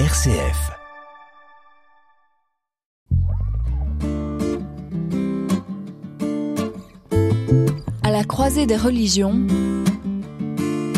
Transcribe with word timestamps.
RCF. 0.00 0.72
À 8.02 8.10
la 8.10 8.24
croisée 8.24 8.66
des 8.66 8.76
religions 8.76 9.40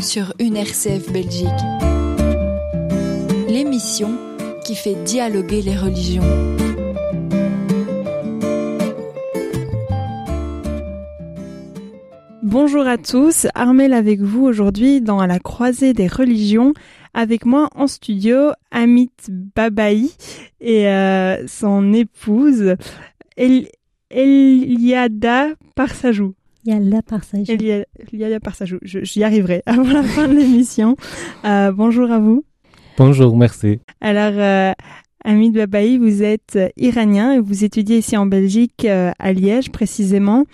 sur 0.00 0.32
une 0.38 0.56
RCF 0.56 1.12
Belgique. 1.12 1.46
L'émission 3.50 4.16
qui 4.64 4.74
fait 4.74 4.94
dialoguer 5.04 5.60
les 5.60 5.76
religions. 5.76 6.56
Bonjour 12.42 12.86
à 12.86 12.96
tous, 12.96 13.46
Armel 13.54 13.92
avec 13.92 14.22
vous 14.22 14.46
aujourd'hui 14.46 15.02
dans 15.02 15.20
À 15.20 15.26
la 15.26 15.38
croisée 15.38 15.92
des 15.92 16.06
religions. 16.06 16.72
Avec 17.18 17.46
moi 17.46 17.70
en 17.74 17.86
studio, 17.86 18.50
Amit 18.70 19.10
Babaï 19.54 20.10
et 20.60 20.86
euh, 20.88 21.46
son 21.46 21.94
épouse 21.94 22.74
El 23.38 23.68
Eliada 24.10 25.46
Parsajou. 25.74 26.34
Yalla 26.66 27.00
Parsajou. 27.00 27.44
Elia- 27.50 27.86
Eliada 28.12 28.38
Parsajou, 28.40 28.78
Je- 28.82 29.02
j'y 29.02 29.24
arriverai 29.24 29.62
avant 29.66 29.84
la 29.90 30.02
fin 30.02 30.28
de 30.28 30.34
l'émission. 30.34 30.96
Euh, 31.46 31.72
bonjour 31.72 32.10
à 32.10 32.18
vous. 32.18 32.44
Bonjour, 32.98 33.36
merci. 33.36 33.80
Alors, 34.02 34.32
euh, 34.36 34.72
Amit 35.24 35.50
Babaï, 35.52 35.96
vous 35.98 36.22
êtes 36.22 36.58
iranien 36.76 37.32
et 37.32 37.40
vous 37.40 37.64
étudiez 37.64 37.98
ici 37.98 38.16
en 38.16 38.26
Belgique, 38.26 38.84
euh, 38.84 39.10
à 39.18 39.32
Liège 39.32 39.70
précisément. 39.70 40.44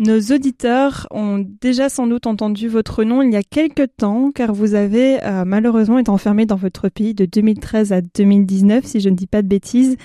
Nos 0.00 0.18
auditeurs 0.32 1.06
ont 1.10 1.44
déjà 1.60 1.90
sans 1.90 2.06
doute 2.06 2.26
entendu 2.26 2.68
votre 2.68 3.04
nom 3.04 3.20
il 3.20 3.34
y 3.34 3.36
a 3.36 3.42
quelque 3.42 3.82
temps, 3.82 4.30
car 4.34 4.54
vous 4.54 4.74
avez 4.74 5.22
euh, 5.22 5.44
malheureusement 5.44 5.98
été 5.98 6.08
enfermé 6.08 6.46
dans 6.46 6.56
votre 6.56 6.88
pays 6.88 7.12
de 7.12 7.26
2013 7.26 7.92
à 7.92 8.00
2019, 8.00 8.82
si 8.86 9.00
je 9.00 9.10
ne 9.10 9.14
dis 9.14 9.26
pas 9.26 9.42
de 9.42 9.46
bêtises. 9.46 9.98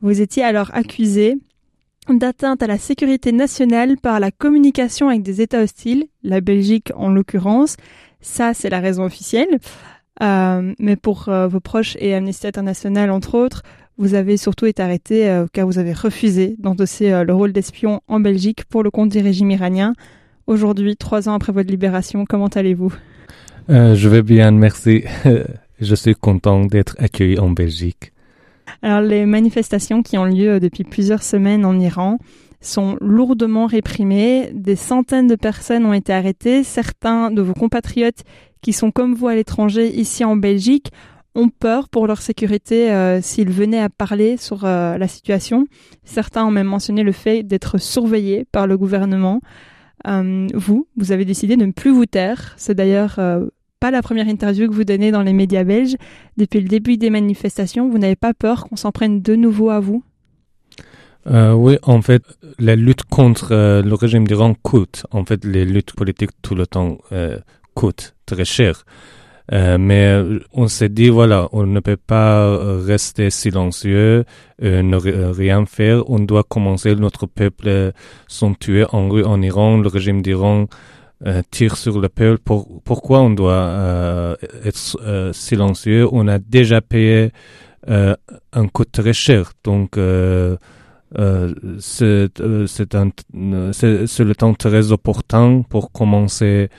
Vous 0.00 0.20
étiez 0.20 0.44
alors 0.44 0.70
accusé 0.74 1.40
d'atteinte 2.08 2.62
à 2.62 2.68
la 2.68 2.78
sécurité 2.78 3.32
nationale 3.32 3.96
par 3.96 4.20
la 4.20 4.30
communication 4.30 5.08
avec 5.08 5.24
des 5.24 5.40
États 5.40 5.62
hostiles, 5.62 6.04
la 6.22 6.40
Belgique 6.40 6.92
en 6.94 7.08
l'occurrence. 7.08 7.76
Ça, 8.20 8.54
c'est 8.54 8.70
la 8.70 8.78
raison 8.78 9.02
officielle. 9.02 9.58
Euh, 10.22 10.72
mais 10.78 10.94
pour 10.94 11.28
euh, 11.28 11.48
vos 11.48 11.58
proches 11.58 11.96
et 11.98 12.14
Amnesty 12.14 12.46
International, 12.46 13.10
entre 13.10 13.34
autres, 13.34 13.62
vous 13.98 14.14
avez 14.14 14.36
surtout 14.36 14.66
été 14.66 14.82
arrêté 14.82 15.28
euh, 15.28 15.46
car 15.52 15.66
vous 15.66 15.78
avez 15.78 15.92
refusé 15.92 16.56
d'endosser 16.58 17.12
euh, 17.12 17.24
le 17.24 17.34
rôle 17.34 17.52
d'espion 17.52 18.00
en 18.08 18.20
Belgique 18.20 18.64
pour 18.64 18.82
le 18.82 18.90
compte 18.90 19.10
du 19.10 19.18
régime 19.18 19.50
iranien. 19.50 19.94
Aujourd'hui, 20.46 20.96
trois 20.96 21.28
ans 21.28 21.34
après 21.34 21.52
votre 21.52 21.70
libération, 21.70 22.24
comment 22.28 22.48
allez-vous? 22.48 22.92
Euh, 23.70 23.94
je 23.94 24.08
vais 24.08 24.22
bien, 24.22 24.50
merci. 24.50 25.04
je 25.80 25.94
suis 25.94 26.14
content 26.14 26.64
d'être 26.64 26.96
accueilli 26.98 27.38
en 27.38 27.50
Belgique. 27.50 28.12
Alors, 28.80 29.00
les 29.00 29.26
manifestations 29.26 30.02
qui 30.02 30.18
ont 30.18 30.24
lieu 30.24 30.58
depuis 30.58 30.84
plusieurs 30.84 31.22
semaines 31.22 31.64
en 31.64 31.78
Iran 31.78 32.18
sont 32.60 32.96
lourdement 33.00 33.66
réprimées. 33.66 34.50
Des 34.54 34.76
centaines 34.76 35.26
de 35.26 35.36
personnes 35.36 35.84
ont 35.84 35.92
été 35.92 36.12
arrêtées. 36.12 36.64
Certains 36.64 37.30
de 37.30 37.42
vos 37.42 37.54
compatriotes 37.54 38.22
qui 38.62 38.72
sont 38.72 38.90
comme 38.90 39.14
vous 39.14 39.28
à 39.28 39.34
l'étranger 39.34 39.88
ici 39.94 40.24
en 40.24 40.36
Belgique 40.36 40.90
ont 41.34 41.48
peur 41.48 41.88
pour 41.88 42.06
leur 42.06 42.20
sécurité 42.20 42.92
euh, 42.92 43.20
s'ils 43.22 43.50
venaient 43.50 43.80
à 43.80 43.88
parler 43.88 44.36
sur 44.36 44.64
euh, 44.64 44.98
la 44.98 45.08
situation. 45.08 45.66
Certains 46.04 46.44
ont 46.44 46.50
même 46.50 46.66
mentionné 46.66 47.02
le 47.02 47.12
fait 47.12 47.42
d'être 47.42 47.78
surveillés 47.78 48.44
par 48.52 48.66
le 48.66 48.76
gouvernement. 48.76 49.40
Euh, 50.06 50.46
vous, 50.54 50.86
vous 50.96 51.12
avez 51.12 51.24
décidé 51.24 51.56
de 51.56 51.64
ne 51.64 51.72
plus 51.72 51.90
vous 51.90 52.06
taire. 52.06 52.54
C'est 52.56 52.74
d'ailleurs 52.74 53.18
pas 53.80 53.90
la 53.90 54.02
première 54.02 54.28
interview 54.28 54.68
que 54.68 54.74
vous 54.74 54.84
donnez 54.84 55.10
dans 55.10 55.22
les 55.22 55.32
médias 55.32 55.64
belges. 55.64 55.96
Depuis 56.36 56.60
le 56.60 56.68
début 56.68 56.96
des 56.96 57.10
manifestations, 57.10 57.88
vous 57.88 57.98
n'avez 57.98 58.16
pas 58.16 58.34
peur 58.34 58.64
qu'on 58.64 58.76
s'en 58.76 58.92
prenne 58.92 59.22
de 59.22 59.34
nouveau 59.34 59.70
à 59.70 59.80
vous? 59.80 60.02
Oui, 61.24 61.78
en 61.84 62.02
fait, 62.02 62.24
la 62.58 62.74
lutte 62.74 63.04
contre 63.04 63.50
le 63.52 63.94
régime 63.94 64.26
d'Iran 64.26 64.54
coûte. 64.60 65.06
En 65.12 65.24
fait, 65.24 65.44
les 65.44 65.64
luttes 65.64 65.92
politiques 65.92 66.32
tout 66.42 66.56
le 66.56 66.66
temps 66.66 66.98
coûtent 67.74 68.16
très 68.26 68.44
cher. 68.44 68.84
Euh, 69.52 69.76
mais 69.78 70.22
on 70.52 70.66
s'est 70.66 70.88
dit, 70.88 71.10
voilà, 71.10 71.48
on 71.52 71.66
ne 71.66 71.80
peut 71.80 71.98
pas 71.98 72.38
euh, 72.46 72.82
rester 72.82 73.28
silencieux, 73.28 74.24
euh, 74.62 74.82
ne 74.82 74.96
euh, 74.96 75.30
rien 75.30 75.66
faire. 75.66 76.08
On 76.08 76.20
doit 76.20 76.42
commencer. 76.42 76.94
Notre 76.94 77.26
peuple 77.26 77.92
sont 78.28 78.54
tués 78.54 78.86
en 78.92 79.08
rue 79.10 79.24
en 79.24 79.42
Iran. 79.42 79.76
Le 79.76 79.88
régime 79.88 80.22
d'Iran 80.22 80.66
tire 81.50 81.76
sur 81.76 82.00
le 82.00 82.08
peuple. 82.08 82.40
Pour, 82.42 82.82
pourquoi 82.82 83.20
on 83.20 83.30
doit 83.30 84.36
être 84.64 85.32
silencieux? 85.32 86.08
On 86.10 86.26
a 86.26 86.38
déjà 86.38 86.80
payé 86.80 87.30
un 87.86 88.68
coût 88.72 88.84
très 88.84 89.12
cher. 89.12 89.52
Donc, 89.62 89.98
euh, 89.98 90.56
c'est 91.78 92.38
le 92.38 94.32
temps 94.34 94.54
très 94.54 94.92
opportun 94.92 95.62
pour 95.68 95.92
commencer 95.92 96.70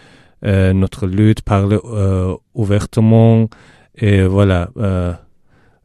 notre 0.43 1.07
lutte, 1.07 1.41
parler 1.41 1.79
euh, 1.85 2.35
ouvertement 2.53 3.49
et 3.95 4.23
voilà. 4.23 4.69
euh, 4.77 5.13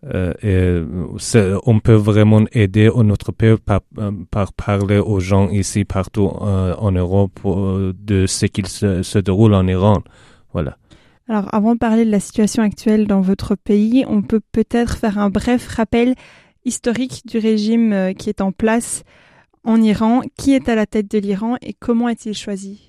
euh, 0.05 0.87
on 1.67 1.81
peut 1.81 1.95
vraiment 1.95 2.45
aider 2.53 2.89
notre 3.03 3.33
peuple 3.33 3.63
par, 3.65 3.81
euh, 3.99 4.13
par 4.31 4.53
parler 4.53 4.99
aux 4.99 5.19
gens 5.19 5.49
ici 5.51 5.85
partout 5.85 6.31
euh, 6.41 6.75
en 6.79 6.93
Europe 6.93 7.41
euh, 7.45 7.93
de 7.99 8.27
ce 8.27 8.47
qu'il 8.47 8.69
se, 8.69 9.03
se 9.03 9.19
déroule 9.19 9.55
en 9.55 9.67
Iran. 9.67 10.03
Voilà. 10.53 10.77
Alors, 11.29 11.53
avant 11.53 11.75
de 11.75 11.79
parler 11.79 12.05
de 12.05 12.13
la 12.13 12.21
situation 12.21 12.63
actuelle 12.63 13.09
dans 13.09 13.21
votre 13.21 13.57
pays, 13.57 14.05
on 14.09 14.23
peut 14.23 14.41
peut-être 14.53 14.97
faire 14.97 15.19
un 15.19 15.31
bref 15.31 15.67
rappel 15.67 16.15
historique 16.65 17.23
du 17.27 17.39
régime 17.39 17.93
euh, 17.93 18.13
qui 18.13 18.29
est 18.31 18.41
en 18.41 18.53
place 18.53 19.03
en 19.65 19.83
Iran. 19.83 20.23
Qui 20.39 20.55
est 20.55 20.69
à 20.69 20.77
la 20.77 20.87
tête 20.87 21.11
de 21.11 21.19
l'Iran 21.19 21.57
et 21.61 21.75
comment 21.75 22.09
est-il 22.09 22.35
choisi? 22.35 22.88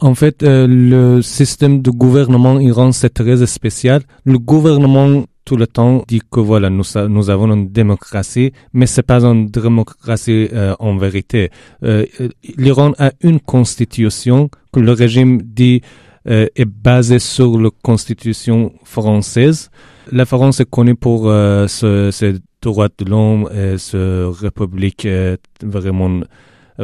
En 0.00 0.14
fait, 0.14 0.42
euh, 0.44 0.66
le 0.68 1.22
système 1.22 1.82
de 1.82 1.90
gouvernement 1.90 2.60
iran, 2.60 2.92
c'est 2.92 3.10
très 3.12 3.44
spécial. 3.46 4.02
Le 4.24 4.38
gouvernement, 4.38 5.24
tout 5.44 5.56
le 5.56 5.66
temps, 5.66 6.04
dit 6.06 6.20
que 6.30 6.38
voilà, 6.38 6.70
nous, 6.70 7.30
avons 7.30 7.52
une 7.52 7.68
démocratie, 7.68 8.52
mais 8.72 8.86
c'est 8.86 9.02
pas 9.02 9.24
une 9.24 9.48
démocratie 9.48 10.48
euh, 10.52 10.74
en 10.78 10.96
vérité. 10.98 11.50
Euh, 11.82 12.06
euh, 12.20 12.28
L'Iran 12.56 12.92
a 12.98 13.10
une 13.22 13.40
constitution 13.40 14.50
que 14.72 14.78
le 14.78 14.92
régime 14.92 15.42
dit 15.42 15.80
euh, 16.28 16.46
est 16.54 16.64
basée 16.64 17.18
sur 17.18 17.58
la 17.58 17.70
constitution 17.82 18.72
française. 18.84 19.68
La 20.12 20.26
France 20.26 20.60
est 20.60 20.70
connue 20.70 20.94
pour 20.94 21.28
euh, 21.28 21.66
ce- 21.66 22.10
ses 22.12 22.34
droits 22.62 22.88
de 22.98 23.04
l'homme 23.04 23.48
et 23.52 23.78
ce 23.78 24.26
république 24.26 25.06
euh, 25.06 25.36
vraiment 25.62 26.20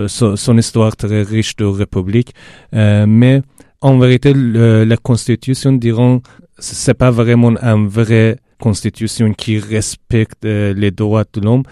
son, 0.09 0.37
son 0.37 0.59
histoire 0.59 0.97
très 0.97 1.23
riche 1.23 1.57
de 1.57 1.65
république. 1.65 2.33
Euh, 2.75 3.07
mais 3.07 3.43
en 3.81 3.99
vérité, 3.99 4.33
le- 4.35 4.85
la 4.85 4.97
constitution 4.97 5.73
d'Iran, 5.73 6.21
c- 6.59 6.75
c'est 6.75 6.95
pas 6.95 7.11
vraiment 7.11 7.53
une 7.63 7.89
vraie 7.89 8.37
constitution 8.61 9.33
qui 9.35 9.59
respecte 9.59 10.45
euh, 10.45 10.73
les 10.75 10.91
droits 10.91 11.25
de 11.33 11.41
l'homme. 11.41 11.65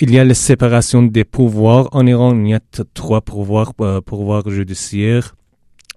Il 0.00 0.12
y 0.12 0.18
a 0.18 0.24
la 0.24 0.34
séparation 0.34 1.02
des 1.02 1.24
pouvoirs 1.24 1.88
en 1.92 2.06
Iran. 2.06 2.34
Il 2.40 2.48
y 2.50 2.54
a 2.54 2.60
trois 2.94 3.20
pouvoirs, 3.20 3.72
euh, 3.80 4.00
pouvoir 4.00 4.48
judiciaire, 4.48 5.34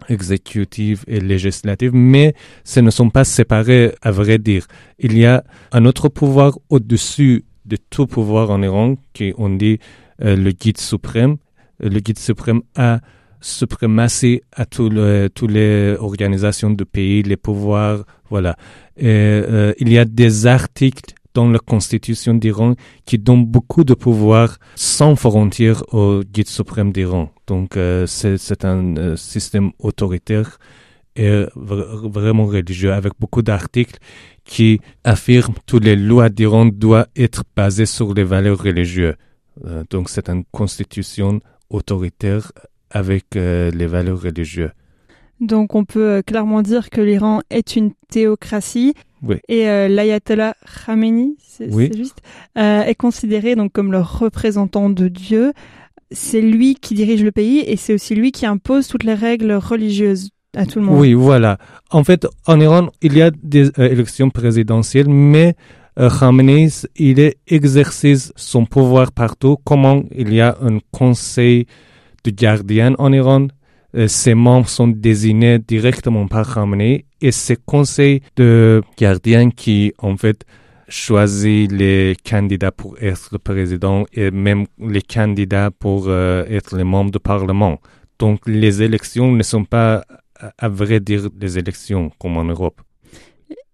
exécutif 0.10 1.04
et 1.08 1.20
législatif, 1.20 1.92
mais 1.94 2.34
ce 2.64 2.80
ne 2.80 2.90
sont 2.90 3.10
pas 3.10 3.24
séparés, 3.24 3.94
à 4.02 4.12
vrai 4.12 4.38
dire. 4.40 4.66
Il 5.00 5.18
y 5.18 5.26
a 5.26 5.44
un 5.72 5.86
autre 5.86 6.10
pouvoir 6.10 6.58
au-dessus 6.70 7.46
de 7.66 7.78
tout 7.90 8.08
pouvoir 8.08 8.50
en 8.50 8.62
Iran, 8.64 8.96
qui 9.14 9.34
on 9.38 9.50
dit 9.50 9.78
euh, 10.24 10.36
le 10.36 10.52
guide 10.52 10.80
suprême. 10.80 11.38
Le 11.82 12.00
guide 12.00 12.20
suprême 12.20 12.62
a 12.76 13.00
suprématie 13.40 14.42
à 14.52 14.66
toutes 14.66 14.94
les 15.52 15.96
organisations 16.00 16.70
du 16.70 16.86
pays, 16.86 17.24
les 17.24 17.38
pouvoirs, 17.38 18.04
voilà. 18.30 18.56
Et, 18.98 19.08
euh, 19.08 19.74
il 19.80 19.92
y 19.92 19.98
a 19.98 20.06
des 20.06 20.46
articles 20.46 21.16
dans 21.34 21.50
la 21.50 21.60
constitution 21.60 22.34
d'Iran 22.36 22.76
qui 23.06 23.18
donnent 23.18 23.46
beaucoup 23.46 23.84
de 23.84 23.94
pouvoir 23.96 24.58
sans 24.76 25.16
frontières 25.16 25.82
au 25.94 26.22
guide 26.24 26.50
suprême 26.50 26.92
d'Iran. 26.92 27.32
Donc 27.48 27.78
euh, 27.78 28.06
c'est 28.06 28.66
un 28.66 28.96
euh, 28.98 29.16
système 29.16 29.72
autoritaire 29.80 30.60
et 31.16 31.46
vra- 31.56 32.12
vraiment 32.12 32.46
religieux 32.46 32.94
avec 32.94 33.14
beaucoup 33.20 33.42
d'articles 33.42 33.98
qui 34.44 34.82
affirment 35.04 35.56
que 35.66 35.78
les 35.78 35.96
lois 35.96 36.30
d'Iran 36.30 36.66
doivent 36.66 37.08
être 37.16 37.44
basées 37.56 37.86
sur 37.86 38.14
les 38.14 38.24
valeurs 38.24 38.62
religieuses. 38.62 39.16
Donc 39.90 40.10
c'est 40.10 40.30
une 40.30 40.44
constitution 40.52 41.40
autoritaire 41.72 42.52
avec 42.90 43.36
euh, 43.36 43.72
les 43.72 43.88
valeurs 43.88 44.22
religieuses. 44.22 44.72
Donc, 45.40 45.74
on 45.74 45.86
peut 45.86 46.08
euh, 46.08 46.22
clairement 46.22 46.62
dire 46.62 46.90
que 46.92 47.02
l'Iran 47.02 47.42
est 47.50 47.76
une 47.76 47.92
théocratie. 48.10 48.94
Oui. 49.24 49.38
Et 49.48 49.68
euh, 49.68 49.88
l'ayatollah 49.88 50.56
Khamenei, 50.86 51.36
c'est 51.40 51.72
Oui. 51.74 51.90
juste, 51.96 52.20
euh, 52.58 52.84
est 52.84 52.96
considéré 52.96 53.56
donc 53.56 53.72
comme 53.72 53.92
le 53.92 54.02
représentant 54.02 54.90
de 54.90 55.08
Dieu. 55.08 55.54
C'est 56.12 56.42
lui 56.42 56.76
qui 56.76 56.94
dirige 56.94 57.24
le 57.24 57.32
pays 57.32 57.60
et 57.66 57.76
c'est 57.78 57.94
aussi 57.94 58.14
lui 58.16 58.32
qui 58.32 58.46
impose 58.46 58.88
toutes 58.88 59.04
les 59.04 59.14
règles 59.14 59.54
religieuses 59.54 60.30
à 60.56 60.66
tout 60.66 60.80
le 60.80 60.86
monde. 60.86 61.00
Oui, 61.00 61.14
voilà. 61.14 61.58
En 61.90 62.04
fait, 62.04 62.28
en 62.46 62.60
Iran, 62.60 62.90
il 63.02 63.16
y 63.16 63.22
a 63.22 63.32
des 63.32 63.72
élections 63.78 64.30
présidentielles, 64.30 65.08
mais 65.08 65.56
Khamenei, 65.98 66.70
il 66.96 67.34
exerce 67.48 68.32
son 68.36 68.66
pouvoir 68.66 69.12
partout. 69.12 69.58
Comment 69.64 70.04
il 70.16 70.34
y 70.34 70.42
a 70.42 70.58
un 70.62 70.80
conseil 70.92 71.68
de 72.24 72.32
gardiens 72.32 72.96
en 72.98 73.12
Iran, 73.12 73.48
ses 74.08 74.34
membres 74.34 74.70
sont 74.70 74.88
désignés 74.88 75.60
directement 75.60 76.28
par 76.28 76.54
Khamenei 76.54 77.06
et 77.20 77.32
ces 77.32 77.58
conseils 77.58 78.22
de 78.36 78.82
gardiens 78.98 79.50
qui, 79.52 79.94
en 80.00 80.16
fait, 80.18 80.46
choisit 80.92 81.72
les 81.72 82.16
candidats 82.24 82.72
pour 82.72 82.98
être 83.02 83.38
président 83.38 84.06
et 84.14 84.30
même 84.30 84.66
les 84.80 85.02
candidats 85.02 85.72
pour 85.72 86.06
euh, 86.08 86.46
être 86.50 86.76
les 86.76 86.84
membres 86.84 87.12
du 87.12 87.20
Parlement. 87.20 87.80
Donc 88.20 88.42
les 88.46 88.82
élections 88.82 89.32
ne 89.32 89.44
sont 89.44 89.64
pas, 89.64 90.04
à 90.58 90.70
vrai 90.70 91.00
dire, 91.00 91.30
des 91.32 91.58
élections 91.58 92.12
comme 92.20 92.38
en 92.38 92.44
Europe. 92.44 92.82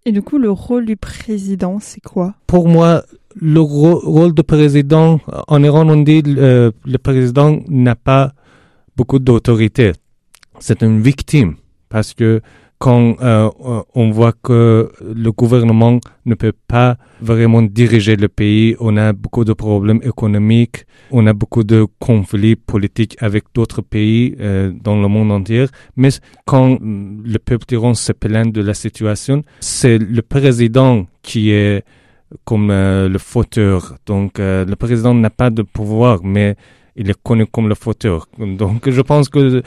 Et 0.04 0.12
du 0.12 0.22
coup, 0.22 0.38
le 0.38 0.50
rôle 0.50 0.86
du 0.86 0.96
président, 0.96 1.78
c'est 1.80 2.00
quoi? 2.00 2.34
Pour 2.46 2.68
moi, 2.68 3.04
le 3.36 3.60
rôle 3.60 4.32
du 4.34 4.42
président, 4.42 5.20
en 5.48 5.62
Iran, 5.62 5.88
on 5.88 6.02
dit 6.02 6.22
euh, 6.26 6.70
le 6.84 6.98
président 6.98 7.58
n'a 7.68 7.94
pas 7.94 8.32
beaucoup 8.96 9.18
d'autorité. 9.18 9.92
C'est 10.60 10.82
une 10.82 11.00
victime 11.00 11.56
parce 11.88 12.14
que 12.14 12.40
quand 12.78 13.16
euh, 13.20 13.50
on 13.94 14.10
voit 14.10 14.32
que 14.32 14.90
le 15.02 15.32
gouvernement 15.32 15.98
ne 16.26 16.34
peut 16.34 16.52
pas 16.68 16.96
vraiment 17.20 17.62
diriger 17.62 18.14
le 18.16 18.28
pays, 18.28 18.76
on 18.78 18.96
a 18.96 19.12
beaucoup 19.12 19.44
de 19.44 19.52
problèmes 19.52 20.00
économiques, 20.04 20.84
on 21.10 21.26
a 21.26 21.32
beaucoup 21.32 21.64
de 21.64 21.86
conflits 21.98 22.54
politiques 22.54 23.16
avec 23.20 23.44
d'autres 23.52 23.82
pays 23.82 24.36
euh, 24.40 24.70
dans 24.82 25.00
le 25.00 25.08
monde 25.08 25.32
entier. 25.32 25.66
Mais 25.96 26.10
quand 26.46 26.78
le 26.80 27.38
peuple 27.38 27.66
iran 27.74 27.94
se 27.94 28.12
plaint 28.12 28.52
de 28.52 28.60
la 28.62 28.74
situation, 28.74 29.42
c'est 29.60 29.98
le 29.98 30.22
président 30.22 31.06
qui 31.22 31.50
est 31.50 31.84
comme 32.44 32.70
euh, 32.70 33.08
le 33.08 33.18
fauteur. 33.18 33.96
Donc 34.06 34.38
le 34.38 34.74
président 34.76 35.14
n'a 35.14 35.30
pas 35.30 35.50
de 35.50 35.62
pouvoir, 35.62 36.20
mais 36.22 36.54
il 36.98 37.08
est 37.10 37.22
connu 37.22 37.46
comme 37.46 37.68
le 37.68 37.74
fauteur. 37.74 38.28
Donc 38.38 38.90
je 38.90 39.00
pense 39.00 39.28
que 39.28 39.62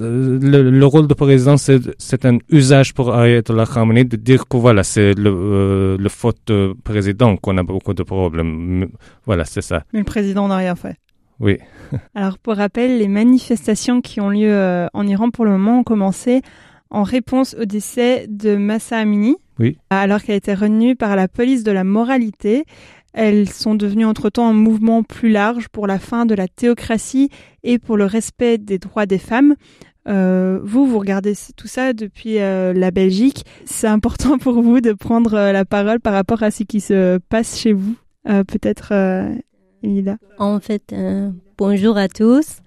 le, 0.00 0.84
rôle 0.84 1.06
de 1.06 1.14
président, 1.14 1.56
c'est 1.56 2.24
un 2.24 2.38
usage 2.48 2.94
pour 2.94 3.14
Ayatollah 3.14 3.66
Khamenei 3.66 4.04
de 4.04 4.16
dire 4.16 4.46
que 4.48 4.56
voilà, 4.56 4.82
c'est 4.84 5.14
le, 5.14 5.30
euh, 5.30 5.96
le 5.98 6.08
faute 6.08 6.38
de 6.46 6.74
président 6.84 7.36
qu'on 7.36 7.58
a 7.58 7.62
beaucoup 7.62 7.94
de 7.94 8.02
problèmes. 8.02 8.88
Voilà, 9.26 9.44
c'est 9.44 9.62
ça. 9.62 9.84
Mais 9.92 9.98
le 10.00 10.04
président 10.04 10.48
n'a 10.48 10.56
rien 10.56 10.76
fait. 10.76 10.96
Oui. 11.40 11.58
Alors, 12.14 12.38
pour 12.38 12.54
rappel, 12.56 12.98
les 12.98 13.08
manifestations 13.08 14.00
qui 14.00 14.20
ont 14.20 14.30
lieu 14.30 14.52
euh, 14.52 14.86
en 14.94 15.06
Iran 15.06 15.30
pour 15.30 15.44
le 15.44 15.50
moment 15.52 15.80
ont 15.80 15.84
commencé 15.84 16.42
en 16.90 17.02
réponse 17.02 17.56
au 17.60 17.64
décès 17.64 18.26
de 18.28 18.54
Massa 18.54 18.98
Amini, 18.98 19.36
oui. 19.58 19.78
alors 19.90 20.22
qu'elle 20.22 20.34
a 20.34 20.38
été 20.38 20.54
retenue 20.54 20.94
par 20.94 21.16
la 21.16 21.26
police 21.26 21.64
de 21.64 21.72
la 21.72 21.82
moralité. 21.82 22.64
Elles 23.14 23.48
sont 23.48 23.76
devenues 23.76 24.04
entre-temps 24.04 24.48
un 24.48 24.52
mouvement 24.52 25.04
plus 25.04 25.30
large 25.30 25.68
pour 25.68 25.86
la 25.86 26.00
fin 26.00 26.26
de 26.26 26.34
la 26.34 26.48
théocratie 26.48 27.30
et 27.62 27.78
pour 27.78 27.96
le 27.96 28.04
respect 28.04 28.58
des 28.58 28.78
droits 28.78 29.06
des 29.06 29.18
femmes. 29.18 29.54
Euh, 30.08 30.58
vous, 30.62 30.86
vous 30.86 30.98
regardez 30.98 31.34
tout 31.56 31.68
ça 31.68 31.92
depuis 31.92 32.40
euh, 32.40 32.72
la 32.74 32.90
Belgique. 32.90 33.44
C'est 33.64 33.86
important 33.86 34.36
pour 34.38 34.60
vous 34.60 34.80
de 34.80 34.92
prendre 34.92 35.34
euh, 35.34 35.52
la 35.52 35.64
parole 35.64 36.00
par 36.00 36.12
rapport 36.12 36.42
à 36.42 36.50
ce 36.50 36.64
qui 36.64 36.80
se 36.80 37.18
passe 37.28 37.58
chez 37.58 37.72
vous. 37.72 37.94
Peut-être, 38.24 38.94
Elida. 39.82 40.16
En 40.38 40.58
fait, 40.58 40.94
bonjour 41.58 41.98
à 41.98 42.08
tous. 42.08 42.60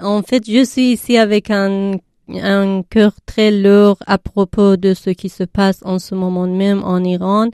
En 0.00 0.22
fait, 0.22 0.50
je 0.50 0.64
suis 0.64 0.92
ici 0.92 1.18
avec 1.18 1.50
un, 1.50 1.98
un 2.30 2.82
cœur 2.82 3.12
très 3.26 3.50
lourd 3.50 3.98
à 4.06 4.16
propos 4.16 4.78
de 4.78 4.94
ce 4.94 5.10
qui 5.10 5.28
se 5.28 5.44
passe 5.44 5.80
en 5.84 5.98
ce 5.98 6.14
moment 6.14 6.46
même 6.46 6.82
en 6.82 7.04
Iran. 7.04 7.50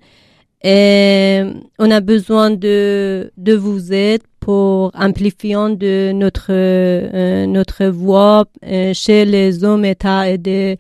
Et 0.65 1.43
on 1.79 1.91
a 1.91 2.01
besoin 2.01 2.51
de, 2.51 3.33
de 3.37 3.55
vous 3.55 3.93
aider 3.93 4.23
pour 4.43 4.91
amplifier 4.95 5.77
de 5.77 6.13
notre, 6.13 6.51
euh, 6.51 7.47
notre 7.47 7.87
voix 7.87 8.45
euh, 8.65 8.93
chez 8.93 9.25
les 9.25 9.63
hommes 9.63 9.85
États 9.85 10.29
et 10.29 10.39
des, 10.39 10.79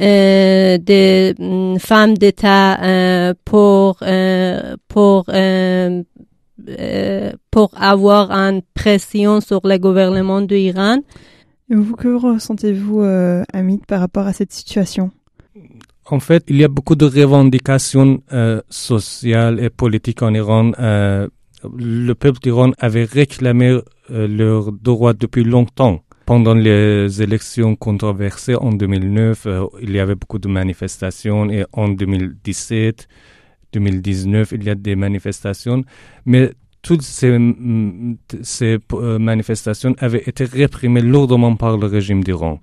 euh, 0.00 0.78
des 0.78 1.34
mm, 1.38 1.78
femmes 1.78 2.16
d'État 2.16 2.80
euh, 2.80 3.34
pour, 3.44 3.98
pour, 4.88 5.24
pour 7.50 7.70
avoir 7.76 8.30
une 8.30 8.62
pression 8.74 9.40
sur 9.40 9.60
le 9.64 9.78
gouvernement 9.78 10.40
de 10.40 10.54
l'Iran. 10.54 10.98
Vous, 11.68 11.96
que 11.96 12.08
ressentez-vous, 12.08 13.02
Amit, 13.52 13.80
par 13.88 14.00
rapport 14.00 14.26
à 14.26 14.32
cette 14.32 14.52
situation? 14.52 15.10
En 16.06 16.20
fait, 16.20 16.44
il 16.48 16.56
y 16.56 16.64
a 16.64 16.68
beaucoup 16.68 16.96
de 16.96 17.04
revendications 17.04 18.22
euh, 18.32 18.60
sociales 18.68 19.60
et 19.60 19.70
politiques 19.70 20.22
en 20.22 20.34
Iran. 20.34 20.72
Euh, 20.78 21.28
le 21.76 22.12
peuple 22.14 22.40
d'Iran 22.42 22.72
avait 22.78 23.04
réclamé 23.04 23.78
euh, 24.10 24.26
leurs 24.26 24.72
droits 24.72 25.12
depuis 25.12 25.44
longtemps. 25.44 26.02
Pendant 26.26 26.54
les 26.54 27.22
élections 27.22 27.76
controversées 27.76 28.56
en 28.56 28.72
2009, 28.72 29.46
euh, 29.46 29.66
il 29.80 29.92
y 29.92 30.00
avait 30.00 30.14
beaucoup 30.16 30.38
de 30.38 30.48
manifestations 30.48 31.48
et 31.50 31.64
en 31.72 31.88
2017, 31.88 33.06
2019, 33.72 34.52
il 34.52 34.64
y 34.64 34.70
a 34.70 34.74
des 34.74 34.96
manifestations. 34.96 35.84
Mais 36.26 36.50
toutes 36.82 37.02
ces, 37.02 37.38
ces 38.42 38.78
manifestations 39.20 39.94
avaient 39.98 40.24
été 40.26 40.44
réprimées 40.44 41.00
lourdement 41.00 41.54
par 41.54 41.76
le 41.78 41.86
régime 41.86 42.24
d'Iran. 42.24 42.58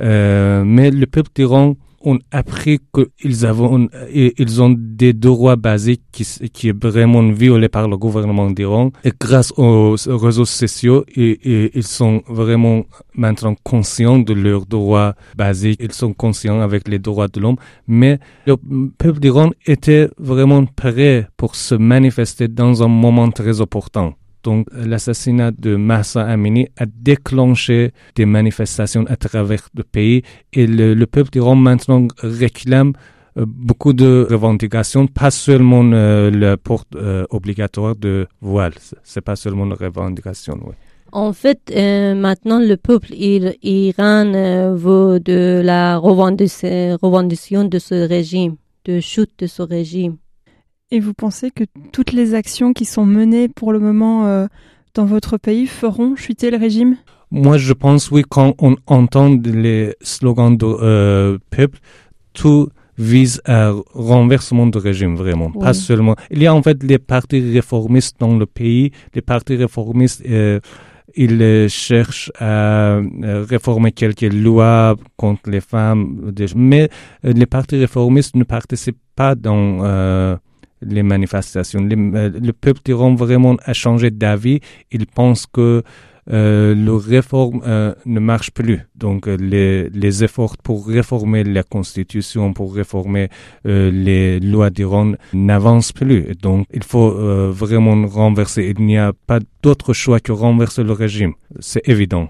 mais 0.00 0.90
le 0.90 1.06
peuple 1.06 1.30
d'Iran 1.32 1.76
ont 2.02 2.18
appris 2.30 2.78
qu'ils 2.94 3.46
ont, 3.46 3.88
ils 4.12 4.62
ont 4.62 4.74
des 4.76 5.12
droits 5.12 5.56
basiques 5.56 6.02
qui, 6.12 6.24
qui 6.52 6.68
est 6.68 6.84
vraiment 6.84 7.28
violés 7.30 7.68
par 7.68 7.88
le 7.88 7.96
gouvernement 7.96 8.50
d'Iran. 8.50 8.90
Et 9.04 9.12
grâce 9.18 9.52
aux 9.56 9.96
réseaux 10.06 10.44
sociaux, 10.44 11.04
ils 11.16 11.82
sont 11.82 12.22
vraiment 12.28 12.84
maintenant 13.14 13.54
conscients 13.62 14.18
de 14.18 14.32
leurs 14.32 14.66
droits 14.66 15.14
basiques. 15.36 15.80
Ils 15.82 15.92
sont 15.92 16.12
conscients 16.12 16.60
avec 16.60 16.88
les 16.88 16.98
droits 16.98 17.28
de 17.28 17.40
l'homme. 17.40 17.56
Mais 17.86 18.18
le 18.46 18.56
peuple 18.98 19.20
d'Iran 19.20 19.50
était 19.66 20.08
vraiment 20.18 20.64
prêt 20.66 21.28
pour 21.36 21.54
se 21.54 21.74
manifester 21.74 22.48
dans 22.48 22.82
un 22.82 22.88
moment 22.88 23.30
très 23.30 23.60
important. 23.60 24.14
Donc, 24.46 24.68
l'assassinat 24.72 25.50
de 25.50 25.74
Massa 25.74 26.22
Amini 26.24 26.68
a 26.76 26.86
déclenché 26.86 27.90
des 28.14 28.26
manifestations 28.26 29.04
à 29.08 29.16
travers 29.16 29.68
le 29.74 29.82
pays 29.82 30.22
et 30.52 30.68
le, 30.68 31.04
peuple 31.06 31.30
d'Iran 31.30 31.56
maintenant 31.56 32.06
réclame 32.22 32.92
euh, 33.38 33.44
beaucoup 33.44 33.92
de 33.92 34.24
revendications, 34.30 35.08
pas 35.08 35.32
seulement 35.32 35.82
euh, 35.92 36.30
la 36.30 36.56
porte 36.56 36.94
euh, 36.94 37.24
obligatoire 37.30 37.96
de 37.96 38.28
voile. 38.40 38.74
C'est 39.02 39.20
pas 39.20 39.34
seulement 39.34 39.64
une 39.64 39.72
revendication, 39.72 40.60
oui. 40.64 40.74
En 41.10 41.32
fait, 41.32 41.62
maintenant, 42.14 42.60
le 42.60 42.76
peuple 42.76 43.12
iran 43.14 44.32
veut 44.74 45.18
de 45.18 45.60
la 45.64 45.96
revendication 45.98 47.64
de 47.64 47.78
ce 47.78 48.08
régime, 48.08 48.56
de 48.84 49.00
chute 49.00 49.30
de 49.38 49.46
ce 49.46 49.62
régime. 49.62 50.16
Et 50.92 51.00
vous 51.00 51.14
pensez 51.14 51.50
que 51.50 51.64
toutes 51.92 52.12
les 52.12 52.34
actions 52.34 52.72
qui 52.72 52.84
sont 52.84 53.04
menées 53.04 53.48
pour 53.48 53.72
le 53.72 53.80
moment 53.80 54.26
euh, 54.26 54.46
dans 54.94 55.04
votre 55.04 55.36
pays 55.36 55.66
feront 55.66 56.14
chuter 56.14 56.48
le 56.52 56.58
régime? 56.58 56.96
Moi, 57.32 57.58
je 57.58 57.72
pense 57.72 58.12
oui, 58.12 58.22
quand 58.28 58.54
on 58.60 58.76
entend 58.86 59.36
les 59.44 59.96
slogans 60.00 60.56
du 60.56 60.64
euh, 60.64 61.38
peuple, 61.50 61.80
tout 62.34 62.68
vise 62.98 63.42
à 63.46 63.72
renversement 63.94 64.68
du 64.68 64.78
régime, 64.78 65.16
vraiment. 65.16 65.50
Pas 65.50 65.74
seulement. 65.74 66.14
Il 66.30 66.40
y 66.40 66.46
a 66.46 66.54
en 66.54 66.62
fait 66.62 66.80
les 66.84 66.98
partis 66.98 67.40
réformistes 67.40 68.20
dans 68.20 68.38
le 68.38 68.46
pays. 68.46 68.92
Les 69.12 69.22
partis 69.22 69.56
réformistes, 69.56 70.22
euh, 70.30 70.60
ils 71.16 71.68
cherchent 71.68 72.30
à 72.38 73.00
réformer 73.22 73.90
quelques 73.90 74.32
lois 74.32 74.94
contre 75.16 75.50
les 75.50 75.60
femmes. 75.60 76.32
Mais 76.54 76.88
les 77.24 77.46
partis 77.46 77.76
réformistes 77.76 78.36
ne 78.36 78.44
participent 78.44 79.02
pas 79.16 79.34
dans 79.34 80.38
les 80.88 81.02
manifestations. 81.02 81.80
Euh, 81.80 82.30
le 82.30 82.52
peuple 82.52 82.80
d'Iran 82.84 83.14
vraiment 83.14 83.56
a 83.64 83.72
changé 83.72 84.10
d'avis. 84.10 84.60
Il 84.90 85.06
pense 85.06 85.46
que 85.46 85.82
euh, 86.32 86.74
le 86.74 86.92
réforme 86.92 87.62
euh, 87.66 87.94
ne 88.04 88.18
marche 88.18 88.50
plus. 88.50 88.80
Donc 88.96 89.26
les, 89.26 89.88
les, 89.90 90.24
efforts 90.24 90.56
pour 90.56 90.88
réformer 90.88 91.44
la 91.44 91.62
constitution, 91.62 92.52
pour 92.52 92.74
réformer 92.74 93.28
les 93.64 94.40
lois 94.40 94.70
d'Iran 94.70 95.12
n'avancent 95.32 95.92
plus. 95.92 96.34
Donc 96.40 96.66
il 96.72 96.82
faut 96.82 97.10
vraiment 97.52 98.06
renverser. 98.08 98.74
Il 98.76 98.84
n'y 98.84 98.98
a 98.98 99.12
pas 99.26 99.38
d'autre 99.62 99.92
choix 99.92 100.18
que 100.18 100.32
renverser 100.32 100.82
le 100.82 100.92
régime. 100.92 101.34
C'est 101.60 101.86
évident. 101.88 102.28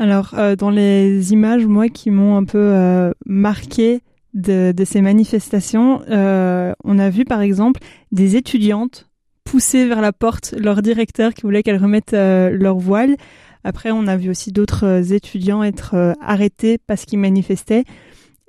Alors 0.00 0.34
dans 0.58 0.70
les 0.70 1.32
images, 1.32 1.66
moi, 1.66 1.88
qui 1.88 2.10
m'ont 2.10 2.36
un 2.36 2.44
peu 2.44 3.12
marqué, 3.26 4.00
de, 4.38 4.84
ces 4.84 5.00
manifestations, 5.00 6.02
euh, 6.10 6.72
on 6.84 6.98
a 6.98 7.10
vu 7.10 7.24
par 7.24 7.40
exemple 7.40 7.80
des 8.12 8.36
étudiantes 8.36 9.08
pousser 9.44 9.86
vers 9.86 10.00
la 10.00 10.12
porte 10.12 10.54
leur 10.58 10.82
directeur 10.82 11.34
qui 11.34 11.42
voulait 11.42 11.62
qu'elles 11.62 11.82
remettent 11.82 12.14
euh, 12.14 12.50
leur 12.50 12.78
voile. 12.78 13.16
Après, 13.64 13.90
on 13.90 14.06
a 14.06 14.16
vu 14.16 14.30
aussi 14.30 14.52
d'autres 14.52 14.84
euh, 14.84 15.02
étudiants 15.02 15.62
être 15.62 16.14
arrêtés 16.20 16.78
parce 16.86 17.04
qu'ils 17.04 17.18
manifestaient. 17.18 17.84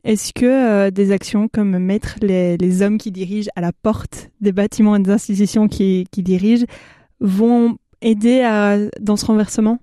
Est-ce 0.03 0.33
que 0.33 0.45
euh, 0.45 0.91
des 0.91 1.11
actions 1.11 1.49
comme 1.49 1.77
mettre 1.77 2.15
les, 2.21 2.57
les, 2.57 2.81
hommes 2.81 2.97
qui 2.97 3.11
dirigent 3.11 3.49
à 3.55 3.61
la 3.61 3.73
porte 3.73 4.29
des 4.39 4.51
bâtiments 4.51 4.95
et 4.95 4.99
des 4.99 5.11
institutions 5.11 5.67
qui, 5.67 6.07
qui 6.11 6.23
dirigent 6.23 6.65
vont 7.19 7.77
aider 8.01 8.41
à, 8.41 8.77
dans 9.01 9.17
ce 9.17 9.25
renversement? 9.25 9.79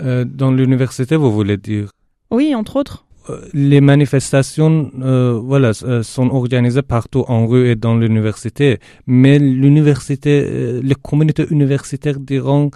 Euh, 0.00 0.24
Dans 0.24 0.52
l'université, 0.52 1.16
vous 1.16 1.32
voulez 1.32 1.56
dire? 1.56 1.90
Oui, 2.30 2.54
entre 2.54 2.76
autres. 2.76 3.05
Euh, 3.28 3.40
les 3.52 3.80
manifestations 3.80 4.90
euh, 5.00 5.40
voilà, 5.42 5.72
sont 5.74 6.28
organisées 6.30 6.82
partout 6.82 7.24
en 7.28 7.46
rue 7.46 7.70
et 7.70 7.76
dans 7.76 7.96
l'université, 7.96 8.78
mais 9.06 9.38
l'université, 9.38 10.80
les 10.82 10.94
communautés 10.94 11.46
universitaires 11.50 12.20
d'Iran 12.20 12.70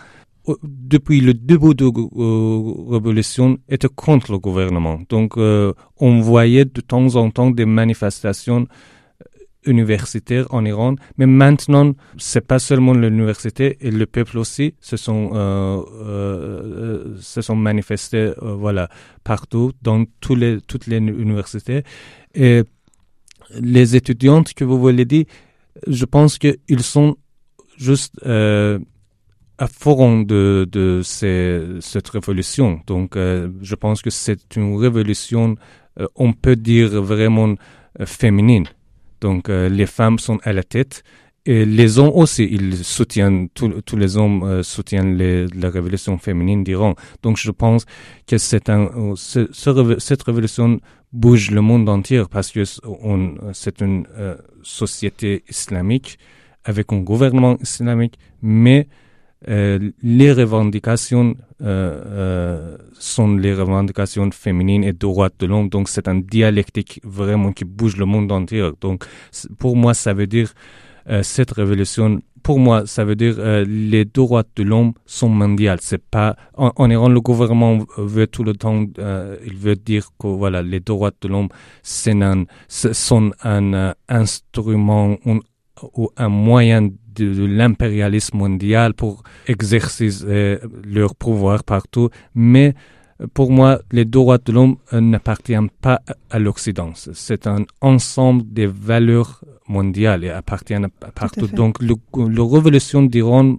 depuis 0.63 1.21
le 1.21 1.35
début 1.35 1.75
de 1.75 1.85
la 1.85 2.25
euh, 2.25 2.91
révolution, 2.91 3.59
était 3.69 3.89
contre 3.95 4.33
le 4.33 4.39
gouvernement. 4.39 5.01
Donc, 5.09 5.37
euh, 5.37 5.73
on 5.99 6.21
voyait 6.21 6.65
de 6.65 6.81
temps 6.81 7.17
en 7.17 7.31
temps 7.31 7.51
des 7.51 7.67
manifestations 7.67 8.67
universitaires 9.67 10.47
en 10.51 10.65
Iran, 10.65 10.97
mais 11.19 11.27
maintenant, 11.27 11.93
c'est 12.17 12.47
pas 12.47 12.59
seulement 12.59 12.95
l'université 12.95 13.77
et 13.81 13.91
le 13.91 14.07
peuple 14.07 14.39
aussi 14.39 14.75
se 14.81 14.97
sont 14.97 15.31
euh, 15.35 17.17
se 17.21 17.43
sont 17.43 17.57
manifestés, 17.57 18.33
voilà, 18.41 18.89
partout 19.25 19.73
dans 19.83 20.05
les 20.31 20.61
toutes 20.61 20.87
les 20.87 20.97
universités 20.97 21.83
et 22.35 22.63
les 23.61 23.97
étudiantes 23.97 24.55
que 24.55 24.65
vous 24.65 24.79
voulez 24.79 25.05
dire, 25.05 25.25
je 25.87 26.05
pense 26.05 26.39
qu'ils 26.39 26.83
sont 26.83 27.17
juste 27.77 28.15
à 29.61 29.67
fond 29.67 30.23
de, 30.23 30.67
de 30.73 31.03
cette 31.03 32.09
révolution. 32.09 32.81
Donc, 32.87 33.15
euh, 33.15 33.51
je 33.61 33.75
pense 33.75 34.01
que 34.01 34.09
c'est 34.09 34.57
une 34.57 34.75
révolution, 34.79 35.55
euh, 36.01 36.07
on 36.17 36.33
peut 36.33 36.57
dire 36.57 37.03
vraiment 37.03 37.55
euh, 38.01 38.07
féminine. 38.07 38.65
Donc, 39.21 39.49
les 39.49 39.87
femmes 39.87 40.19
sont 40.19 40.39
à 40.43 40.53
la 40.53 40.63
tête 40.63 41.03
et 41.47 41.65
les 41.65 41.99
hommes 41.99 42.13
aussi, 42.15 42.47
ils 42.51 42.85
soutiennent, 42.85 43.49
tous 43.51 43.97
les 43.97 44.17
hommes 44.17 44.63
soutiennent 44.63 45.17
les, 45.17 45.47
la 45.49 45.71
révolution 45.71 46.19
féminine 46.19 46.65
d'Iran. 46.65 46.95
Donc, 47.23 47.37
je 47.39 47.51
pense 47.51 47.87
que 48.27 48.39
c'est 48.39 48.69
un, 48.69 49.15
cette 49.17 50.23
révolution 50.23 50.81
bouge 51.13 51.51
le 51.51 51.61
monde 51.61 51.89
entier 51.89 52.23
parce 52.31 52.51
que 52.53 52.65
c'est 52.65 53.81
une 53.81 54.07
société 54.63 55.45
islamique 55.49 56.19
avec 56.65 56.93
un 56.93 56.99
gouvernement 56.99 57.57
islamique, 57.61 58.19
mais 58.43 58.87
euh, 58.89 59.10
les 59.47 60.33
revendications 60.33 61.35
euh, 61.63 62.03
euh, 62.07 62.77
sont 62.99 63.37
les 63.37 63.53
revendications 63.55 64.31
féminines 64.31 64.85
et 64.85 64.93
droits 64.93 65.31
de 65.39 65.47
l'homme. 65.47 65.69
Donc 65.69 65.89
c'est 65.89 66.09
un 66.09 66.17
dialectique 66.17 67.01
vraiment 67.05 67.53
qui 67.53 67.65
bouge 67.65 67.97
le 67.97 68.07
monde 68.07 68.31
entier. 68.33 68.71
Donc 68.81 69.05
pour 69.59 69.77
moi, 69.77 69.95
ça 69.95 70.13
veut 70.15 70.27
dire 70.27 70.53
cette 71.23 71.51
révolution. 71.53 72.21
Pour 72.43 72.59
moi, 72.59 72.87
ça 72.87 73.05
veut 73.05 73.17
dire 73.17 73.37
les 73.67 74.05
droits 74.05 74.45
de 74.57 74.63
l'homme 74.63 74.93
sont 75.07 75.29
mondiaux. 75.29 75.75
C'est 75.81 76.03
pas 76.03 76.37
en, 76.55 76.91
Iran 76.91 77.09
le 77.09 77.21
gouvernement 77.21 77.79
veut 77.97 78.27
tout 78.27 78.45
le 78.45 78.53
temps, 78.55 78.85
il 79.45 79.57
veut 79.57 79.77
dire 79.77 80.09
que 80.19 80.29
voilà 80.29 80.63
les 80.63 80.81
droits 80.81 81.11
de 81.21 81.29
l'homme 81.29 81.49
sont 81.83 83.33
un 83.43 83.95
instrument 84.09 85.17
ou 85.95 86.11
un 86.17 86.29
moyen 86.29 86.91
de, 87.21 87.45
l'impérialisme 87.45 88.37
mondial 88.39 88.95
pour 88.95 89.23
exercer 89.47 90.09
euh, 90.25 90.59
leur 90.85 91.15
pouvoir 91.15 91.65
partout. 91.65 92.11
Mais 92.35 92.75
euh, 93.21 93.27
pour 93.33 93.51
moi, 93.51 93.81
les 93.93 94.05
droits 94.05 94.39
de 94.39 94.53
l'homme 94.53 94.77
euh, 94.93 95.01
n'appartiennent 95.01 95.71
pas 95.71 96.01
à 96.31 96.39
l'Occident. 96.39 96.93
C'est 96.95 97.47
un 97.47 97.65
ensemble 97.81 98.43
des 98.53 98.67
valeurs 98.67 99.43
mondiales 99.69 100.25
et 100.25 100.31
appartiennent 100.31 100.87
à 100.87 101.11
partout. 101.11 101.47
Donc, 101.47 101.81
le, 101.83 101.95
la 102.17 102.45
révolution 102.45 103.03
d'Iran, 103.03 103.57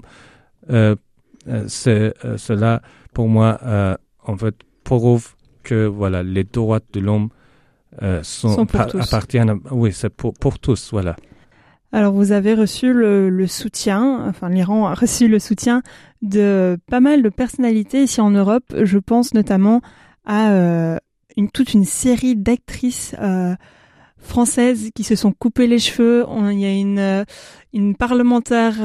c'est 1.67 2.13
cela, 2.37 2.81
pour 3.13 3.27
moi, 3.29 3.97
en 4.25 4.37
fait, 4.37 4.55
prouve 4.83 5.35
que 5.63 5.85
voilà, 5.85 6.21
les 6.23 6.43
droits 6.43 6.81
de 6.93 6.99
l'homme 6.99 7.29
sont, 8.23 8.67
appartiennent, 8.99 9.59
oui, 9.71 9.91
c'est 9.93 10.09
pour, 10.09 10.33
pour 10.33 10.59
tous, 10.59 10.89
voilà. 10.91 11.15
Alors 11.93 12.13
vous 12.13 12.31
avez 12.31 12.53
reçu 12.53 12.93
le, 12.93 13.47
soutien, 13.47 14.25
enfin 14.27 14.49
l'Iran 14.49 14.87
a 14.87 14.93
reçu 14.93 15.27
le 15.27 15.39
soutien 15.39 15.81
de 16.21 16.77
pas 16.89 17.01
mal 17.01 17.21
de 17.21 17.29
personnalités 17.29 18.03
ici 18.03 18.21
en 18.21 18.31
Europe. 18.31 18.63
Je 18.81 18.97
pense 18.97 19.33
notamment 19.33 19.81
à 20.25 20.51
euh, 20.51 20.97
une, 21.35 21.49
toute 21.49 21.73
une 21.73 21.83
série 21.83 22.37
d'actrices 22.37 23.13
euh, 23.19 23.55
françaises 24.17 24.91
qui 24.95 25.03
se 25.03 25.15
sont 25.15 25.33
coupées 25.33 25.67
les 25.67 25.79
cheveux. 25.79 26.25
il 26.51 26.59
y 26.59 26.65
a 26.65 26.73
une, 26.73 26.99
euh, 26.99 27.25
une 27.73 27.95
parlementaire 27.95 28.75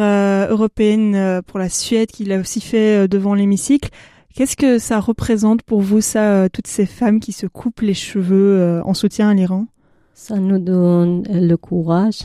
européenne 0.51 1.43
pour 1.47 1.61
la 1.61 1.69
Suède 1.69 2.11
qui 2.11 2.25
l'a 2.25 2.41
aussi 2.41 2.61
fait 2.61 3.07
devant 3.07 3.35
l'hémicycle. 3.35 3.91
Qu'est-ce 4.35 4.57
que 4.57 4.79
ça 4.79 4.99
représente 4.99 5.63
pour 5.63 5.81
vous, 5.81 6.01
ça, 6.01 6.49
toutes 6.49 6.67
ces 6.67 6.87
femmes 6.87 7.21
qui 7.21 7.33
se 7.33 7.47
coupent 7.47 7.83
les 7.83 7.95
cheveux 7.95 8.83
en 8.85 8.95
soutien 8.95 9.31
à 9.31 9.35
l'Iran? 9.35 9.67
Ça 10.13 10.37
nous 10.37 10.59
donne 10.59 11.23
le 11.31 11.57
courage 11.57 12.23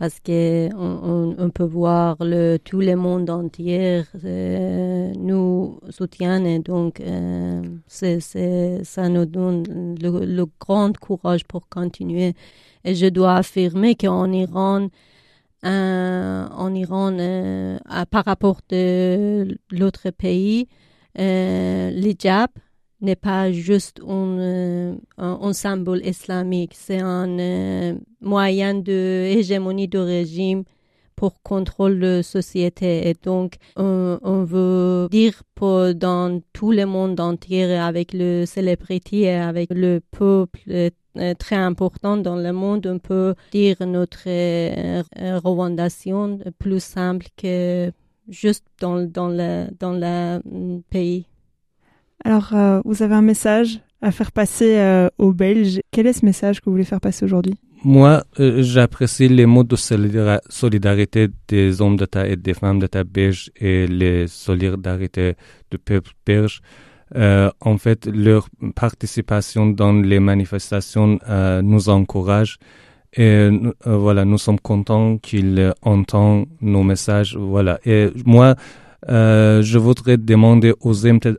parce 0.00 0.18
que 0.18 0.70
on, 0.74 1.50
peut 1.50 1.62
voir 1.62 2.16
le 2.20 2.56
tout 2.56 2.80
le 2.80 2.96
monde 2.96 3.28
entier 3.28 4.02
euh, 4.24 5.12
nous 5.18 5.78
soutient 5.90 6.42
et 6.46 6.58
donc 6.58 7.00
euh, 7.00 7.62
ça 7.86 9.08
nous 9.10 9.26
donne 9.26 9.96
le, 10.00 10.46
grand 10.58 10.96
courage 10.96 11.44
pour 11.44 11.68
continuer. 11.68 12.32
Et 12.84 12.94
je 12.94 13.08
dois 13.08 13.34
affirmer 13.36 13.94
qu'en 13.94 14.32
Iran 14.32 14.88
euh, 15.66 16.46
en 16.48 16.74
Iran 16.74 17.14
par 18.10 18.24
rapport 18.24 18.60
de 18.70 19.58
l'autre 19.70 20.08
pays 20.08 20.66
l'hijab 21.14 22.48
n'est 23.00 23.16
pas 23.16 23.52
juste 23.52 24.00
un, 24.06 24.96
euh, 25.18 25.52
symbole 25.52 26.04
islamique, 26.06 26.72
c'est 26.74 27.00
un 27.00 27.38
euh, 27.38 27.94
moyen 28.20 28.74
de 28.74 29.26
hégémonie 29.26 29.88
de 29.88 29.98
régime 29.98 30.64
pour 31.16 31.42
contrôler 31.42 32.16
la 32.16 32.22
société. 32.22 33.08
Et 33.08 33.14
donc, 33.14 33.56
on, 33.76 34.44
veut 34.44 35.08
dire 35.10 35.42
pour, 35.54 35.94
dans 35.94 36.40
tout 36.52 36.72
le 36.72 36.86
monde 36.86 37.20
entier, 37.20 37.64
avec 37.76 38.12
le 38.14 38.46
célébrité 38.46 39.30
avec 39.30 39.68
le 39.70 40.00
peuple 40.10 40.60
euh, 40.70 41.34
très 41.38 41.56
important 41.56 42.16
dans 42.16 42.36
le 42.36 42.52
monde, 42.52 42.86
on 42.86 42.98
peut 42.98 43.34
dire 43.52 43.76
notre 43.86 44.24
revendication 45.40 46.38
plus 46.58 46.82
simple 46.82 47.26
que 47.36 47.92
juste 48.30 48.64
dans, 48.80 49.02
dans 49.02 49.28
le, 49.28 49.66
dans 49.78 49.92
le 49.92 50.40
mm, 50.44 50.82
pays. 50.88 51.26
Alors, 52.24 52.50
euh, 52.52 52.80
vous 52.84 53.02
avez 53.02 53.14
un 53.14 53.22
message 53.22 53.80
à 54.02 54.10
faire 54.12 54.32
passer 54.32 54.76
euh, 54.78 55.08
aux 55.18 55.32
Belges. 55.32 55.80
Quel 55.90 56.06
est 56.06 56.12
ce 56.12 56.24
message 56.24 56.60
que 56.60 56.66
vous 56.66 56.72
voulez 56.72 56.84
faire 56.84 57.00
passer 57.00 57.24
aujourd'hui? 57.24 57.54
Moi, 57.82 58.24
euh, 58.38 58.62
j'apprécie 58.62 59.28
les 59.28 59.46
mots 59.46 59.64
de 59.64 59.76
solidarité 59.76 61.28
des 61.48 61.80
hommes 61.80 61.96
d'État 61.96 62.26
et 62.26 62.36
des 62.36 62.52
femmes 62.52 62.78
d'État 62.78 63.04
belges 63.04 63.50
et 63.56 63.86
les 63.86 64.26
solidarités 64.26 65.34
du 65.70 65.78
peuple 65.78 66.12
belge. 66.26 66.60
en 67.14 67.78
fait, 67.78 68.06
leur 68.06 68.48
participation 68.74 69.66
dans 69.66 69.92
les 69.92 70.20
manifestations 70.20 71.18
nous 71.62 71.88
encourage 71.88 72.58
et 73.16 73.50
voilà, 73.84 74.24
nous 74.24 74.38
sommes 74.38 74.60
contents 74.60 75.18
qu'ils 75.18 75.72
entendent 75.82 76.46
nos 76.60 76.84
messages. 76.84 77.36
Voilà. 77.36 77.80
Et 77.84 78.10
moi, 78.24 78.54
euh, 79.08 79.62
je 79.62 79.78
voudrais 79.78 80.16
demander 80.18 80.74
aux, 80.80 80.94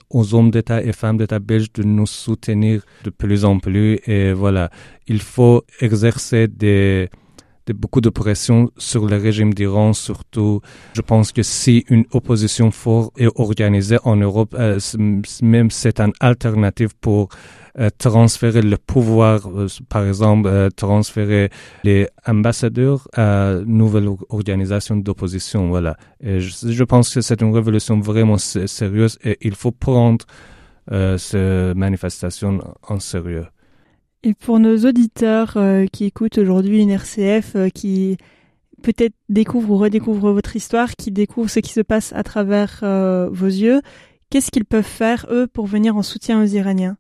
aux 0.10 0.36
hommes 0.36 0.52
d'État 0.52 0.84
et 0.84 0.94
femmes 0.94 1.18
d'État 1.18 1.40
belges 1.40 1.72
de 1.74 1.84
nous 1.84 2.08
soutenir 2.08 2.84
de 3.04 3.10
plus 3.10 3.46
en 3.46 3.60
plus. 3.60 4.00
Et 4.08 4.34
voilà, 4.34 4.72
il 5.08 5.22
faut 5.22 5.64
exercer 5.80 6.48
des, 6.48 7.10
des, 7.66 7.74
beaucoup 7.74 8.02
de 8.02 8.10
pression 8.10 8.72
sur 8.78 9.06
le 9.06 9.18
régime 9.18 9.54
d'Iran, 9.54 9.94
surtout. 9.94 10.62
Je 10.94 11.02
pense 11.02 11.32
que 11.32 11.44
si 11.44 11.86
une 11.90 12.06
opposition 12.12 12.72
forte 12.72 13.20
est 13.20 13.30
organisée 13.36 13.98
en 14.04 14.16
Europe, 14.16 14.56
euh, 14.58 14.80
même 15.42 15.72
c'est 15.72 16.00
une 16.00 16.14
alternative 16.20 16.96
pour 17.00 17.30
euh, 17.80 17.90
transférer 17.98 18.62
le 18.62 18.78
pouvoir, 18.78 19.48
euh, 19.48 19.68
par 19.88 20.06
exemple, 20.06 20.50
euh, 20.50 20.70
transférer 20.70 21.50
les 21.86 22.10
ambassadeurs 22.28 23.08
à 23.16 23.54
une 23.66 23.78
nouvelle 23.78 24.10
organisation 24.28 24.98
d'opposition. 24.98 25.70
Voilà. 25.70 25.96
Je, 26.22 26.84
pense 26.84 27.14
que 27.14 27.22
c'est 27.22 27.42
une 27.42 27.54
révolution 27.54 27.98
vraiment 28.02 28.38
sérieuse 28.38 29.18
et 29.24 29.38
il 29.42 29.56
faut 29.56 29.72
prendre 29.72 30.26
ces 31.18 31.74
manifestations 31.76 32.60
en 32.88 33.00
sérieux. 33.00 33.46
Et 34.24 34.34
pour 34.34 34.60
nos 34.60 34.78
auditeurs 34.86 35.58
qui 35.92 36.06
écoutent 36.06 36.38
aujourd'hui 36.38 36.82
une 36.82 36.92
RCF, 36.92 37.56
qui 37.74 38.18
peut-être 38.84 39.16
découvrent 39.30 39.72
ou 39.72 39.78
redécouvrent 39.78 40.32
votre 40.32 40.56
histoire, 40.56 40.92
qui 40.96 41.12
découvrent 41.12 41.50
ce 41.50 41.60
qui 41.60 41.72
se 41.72 41.82
passe 41.82 42.14
à 42.14 42.24
travers 42.24 42.82
vos 43.32 43.48
yeux, 43.48 43.82
qu'est-ce 44.30 44.52
qu'ils 44.52 44.66
peuvent 44.66 44.84
faire, 44.84 45.26
eux, 45.32 45.48
pour 45.48 45.66
venir 45.66 45.98
en 45.98 46.04
soutien 46.04 46.42
aux 46.42 46.46
Iraniens? 46.46 46.98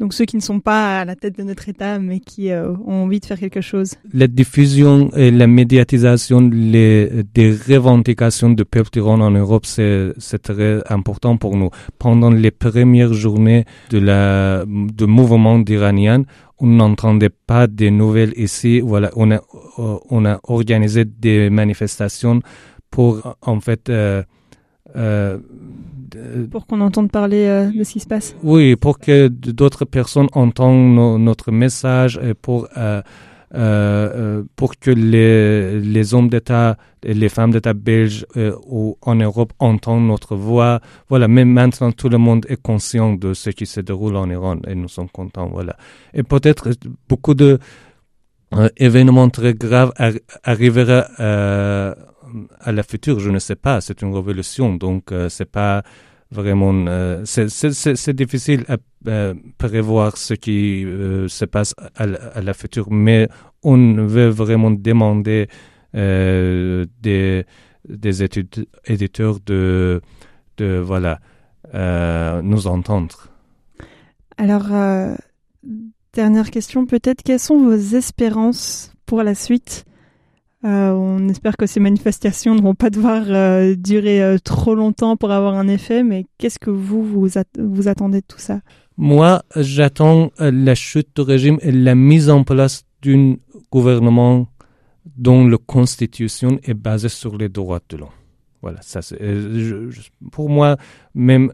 Donc 0.00 0.14
ceux 0.14 0.24
qui 0.24 0.36
ne 0.36 0.40
sont 0.40 0.60
pas 0.60 1.00
à 1.00 1.04
la 1.04 1.14
tête 1.14 1.36
de 1.36 1.42
notre 1.42 1.68
État, 1.68 1.98
mais 1.98 2.20
qui 2.20 2.50
euh, 2.50 2.72
ont 2.86 3.04
envie 3.04 3.20
de 3.20 3.26
faire 3.26 3.38
quelque 3.38 3.60
chose. 3.60 3.96
La 4.14 4.26
diffusion 4.26 5.10
et 5.14 5.30
la 5.30 5.46
médiatisation 5.46 6.40
les, 6.40 7.22
des 7.34 7.52
revendications 7.52 8.48
du 8.48 8.64
peuple 8.64 8.96
iranien 8.96 9.26
en 9.26 9.30
Europe, 9.32 9.66
c'est 9.66 10.14
très 10.42 10.82
important 10.90 11.36
pour 11.36 11.54
nous. 11.54 11.68
Pendant 11.98 12.30
les 12.30 12.50
premières 12.50 13.12
journées 13.12 13.66
de 13.90 13.98
la, 13.98 14.64
du 14.66 15.04
mouvement 15.04 15.62
iranien, 15.68 16.22
on 16.58 16.66
n'entendait 16.66 17.30
pas 17.30 17.66
des 17.66 17.90
nouvelles 17.90 18.32
ici. 18.36 18.80
Voilà, 18.80 19.10
on 19.16 19.30
a, 19.30 19.40
on 19.76 20.24
a 20.24 20.40
organisé 20.44 21.04
des 21.04 21.50
manifestations 21.50 22.40
pour, 22.90 23.36
en 23.42 23.60
fait, 23.60 23.90
euh, 23.90 24.22
euh, 24.96 25.38
pour 26.50 26.66
qu'on 26.66 26.80
entende 26.80 27.10
parler 27.10 27.44
euh, 27.46 27.70
de 27.70 27.84
ce 27.84 27.92
qui 27.92 28.00
se 28.00 28.06
passe. 28.06 28.34
Oui, 28.42 28.76
pour 28.76 28.98
que 28.98 29.28
d'autres 29.28 29.84
personnes 29.84 30.28
entendent 30.32 31.20
notre 31.20 31.50
message 31.50 32.18
et 32.22 32.34
pour 32.34 32.68
euh, 32.76 33.02
euh, 33.52 34.44
pour 34.54 34.78
que 34.78 34.92
les, 34.92 35.80
les 35.80 36.14
hommes 36.14 36.28
d'État 36.28 36.76
et 37.02 37.14
les 37.14 37.28
femmes 37.28 37.50
d'État 37.50 37.72
belges 37.72 38.24
ou 38.68 38.96
en 39.02 39.16
Europe 39.16 39.52
entendent 39.58 40.06
notre 40.06 40.36
voix. 40.36 40.80
Voilà, 41.08 41.26
mais 41.26 41.44
maintenant 41.44 41.90
tout 41.90 42.08
le 42.08 42.18
monde 42.18 42.46
est 42.48 42.62
conscient 42.62 43.14
de 43.14 43.34
ce 43.34 43.50
qui 43.50 43.66
se 43.66 43.80
déroule 43.80 44.14
en 44.16 44.30
Iran 44.30 44.58
et 44.68 44.76
nous 44.76 44.86
sommes 44.88 45.08
contents. 45.08 45.48
Voilà. 45.48 45.76
Et 46.14 46.22
peut-être 46.22 46.70
beaucoup 47.08 47.34
de 47.34 47.58
événements 48.76 49.30
très 49.30 49.54
graves 49.54 49.92
arriveront 50.44 51.02
à 52.60 52.72
la 52.72 52.82
future, 52.82 53.20
je 53.20 53.30
ne 53.30 53.38
sais 53.38 53.56
pas. 53.56 53.80
C'est 53.80 54.02
une 54.02 54.14
révolution, 54.14 54.74
donc 54.74 55.12
euh, 55.12 55.28
c'est 55.28 55.50
pas 55.50 55.82
vraiment. 56.30 56.72
Euh, 56.88 57.22
c'est 57.24 58.12
difficile 58.14 58.64
à 58.68 58.76
prévoir 59.58 60.16
ce 60.16 60.34
qui 60.34 60.84
euh, 60.84 61.28
se 61.28 61.44
passe 61.44 61.74
à, 61.96 62.40
la 62.40 62.54
future, 62.54 62.90
mais 62.90 63.28
on 63.62 64.06
veut 64.06 64.28
vraiment 64.28 64.70
demander 64.70 65.48
des 65.92 67.44
des 67.88 68.22
études, 68.22 68.66
éditeurs 68.86 69.38
de 69.44 70.00
de 70.58 70.78
voilà 70.78 71.20
nous 72.42 72.66
entendre. 72.66 73.28
Alors 74.36 74.68
dernière 76.12 76.50
question 76.50 76.86
peut-être 76.86 77.22
quelles 77.22 77.40
sont 77.40 77.58
vos 77.58 77.96
espérances 77.96 78.92
pour 79.06 79.22
la 79.22 79.34
suite? 79.34 79.84
Euh, 80.62 80.90
on 80.92 81.28
espère 81.28 81.56
que 81.56 81.66
ces 81.66 81.80
manifestations 81.80 82.54
ne 82.54 82.60
vont 82.60 82.74
pas 82.74 82.90
devoir 82.90 83.22
euh, 83.28 83.74
durer 83.74 84.22
euh, 84.22 84.36
trop 84.38 84.74
longtemps 84.74 85.16
pour 85.16 85.30
avoir 85.30 85.54
un 85.54 85.68
effet, 85.68 86.02
mais 86.02 86.26
qu'est-ce 86.36 86.58
que 86.58 86.70
vous, 86.70 87.02
vous, 87.02 87.88
attendez 87.88 88.20
de 88.20 88.26
tout 88.26 88.38
ça? 88.38 88.60
Moi, 88.98 89.42
j'attends 89.56 90.30
la 90.38 90.74
chute 90.74 91.16
du 91.16 91.22
régime 91.22 91.58
et 91.62 91.72
la 91.72 91.94
mise 91.94 92.28
en 92.28 92.44
place 92.44 92.84
d'un 93.02 93.36
gouvernement 93.72 94.48
dont 95.16 95.46
la 95.46 95.56
constitution 95.56 96.58
est 96.62 96.74
basée 96.74 97.08
sur 97.08 97.38
les 97.38 97.48
droits 97.48 97.80
de 97.88 97.96
l'homme. 97.96 98.08
Voilà, 98.60 98.82
ça 98.82 99.00
c'est, 99.00 99.18
pour 100.30 100.50
moi, 100.50 100.76
même 101.14 101.50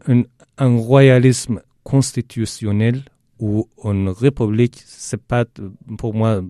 un 0.57 0.77
royalisme 0.77 1.61
constitutionnel 1.83 3.03
ou 3.39 3.69
une 3.85 4.09
république, 4.09 4.83
c'est 4.85 5.21
pas 5.21 5.45
pour 5.97 6.13
moi 6.13 6.41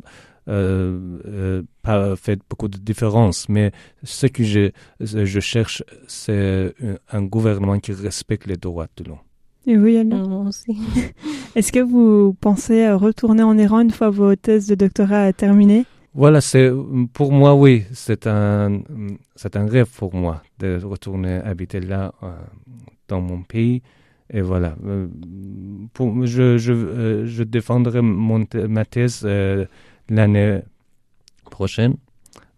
euh, 0.48 1.20
euh, 1.26 1.64
pas 1.82 2.16
fait 2.16 2.40
beaucoup 2.50 2.68
de 2.68 2.78
différence, 2.78 3.50
mais 3.50 3.72
ce 4.04 4.28
que 4.28 4.44
je, 4.44 4.72
je 5.00 5.40
cherche, 5.40 5.84
c'est 6.08 6.74
un 7.12 7.24
gouvernement 7.24 7.80
qui 7.80 7.92
respecte 7.92 8.46
les 8.48 8.58
droits 8.58 8.88
de 8.98 9.04
l'homme. 9.06 9.18
Et 9.66 9.78
oui, 9.78 10.02
Moi 10.06 10.46
aussi. 10.48 10.78
Est-ce 11.56 11.72
que 11.74 11.82
vous 11.82 12.34
pensez 12.40 12.90
retourner 12.92 13.44
en 13.44 13.58
Iran 13.58 13.82
une 13.82 13.92
fois 13.92 14.10
vos 14.10 14.34
thèses 14.36 14.68
de 14.68 14.76
doctorat 14.76 15.34
terminées? 15.34 15.86
Voilà, 16.14 16.40
c'est 16.42 16.72
pour 17.14 17.32
moi, 17.32 17.54
oui, 17.54 17.84
c'est 17.92 18.26
un, 18.26 18.82
c'est 19.36 19.56
un 19.56 19.68
rêve 19.68 19.90
pour 19.96 20.16
moi 20.16 20.42
de 20.60 20.80
retourner 20.82 21.36
habiter 21.36 21.80
là, 21.80 22.14
euh, 22.24 22.30
dans 23.08 23.22
mon 23.22 23.44
pays. 23.44 23.84
Et 24.34 24.42
voilà, 24.42 24.76
pour, 25.94 26.26
je, 26.26 26.58
je, 26.58 27.26
je 27.26 27.44
défendrai 27.44 28.02
mon, 28.02 28.46
ma 28.68 28.84
thèse 28.84 29.26
l'année 30.10 30.62
prochaine. 31.50 31.96